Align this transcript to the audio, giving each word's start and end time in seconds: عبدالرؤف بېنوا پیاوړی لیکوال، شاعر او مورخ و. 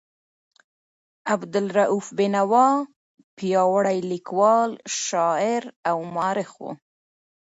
عبدالرؤف 1.33 2.05
بېنوا 2.17 2.69
پیاوړی 3.37 3.99
لیکوال، 4.11 4.71
شاعر 5.03 5.61
او 5.89 5.97
مورخ 6.15 6.51
و. 6.61 6.65